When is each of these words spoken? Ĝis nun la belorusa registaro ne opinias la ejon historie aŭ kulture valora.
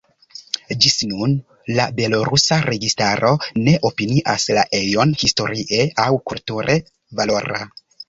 Ĝis 0.85 0.95
nun 1.11 1.35
la 1.79 1.85
belorusa 1.99 2.59
registaro 2.69 3.35
ne 3.67 3.77
opinias 3.93 4.49
la 4.61 4.67
ejon 4.81 5.17
historie 5.27 5.87
aŭ 6.09 6.11
kulture 6.35 6.83
valora. 7.23 7.67